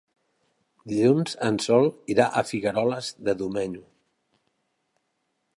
Dilluns 0.91 1.35
en 1.49 1.59
Sol 1.67 1.85
irà 2.15 2.27
a 2.41 2.45
Figueroles 2.53 3.13
de 3.29 3.39
Domenyo. 3.43 3.87